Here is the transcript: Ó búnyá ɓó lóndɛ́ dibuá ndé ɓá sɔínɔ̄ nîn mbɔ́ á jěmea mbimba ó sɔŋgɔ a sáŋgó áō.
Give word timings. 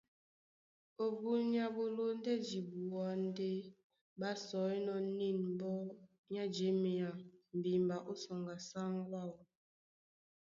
Ó 1.03 1.05
búnyá 1.19 1.65
ɓó 1.75 1.83
lóndɛ́ 1.97 2.35
dibuá 2.45 3.09
ndé 3.25 3.49
ɓá 4.19 4.29
sɔínɔ̄ 4.47 4.97
nîn 5.17 5.37
mbɔ́ 5.53 5.75
á 6.41 6.43
jěmea 6.55 7.09
mbimba 7.57 7.97
ó 8.11 8.13
sɔŋgɔ 8.23 8.51
a 8.57 8.65
sáŋgó 8.69 9.15
áō. 9.23 9.35